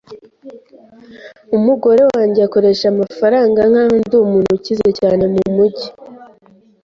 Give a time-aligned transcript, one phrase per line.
[1.57, 5.89] Umugore wanjye akoresha amafaranga nkaho ndi umuntu ukize cyane mumujyi.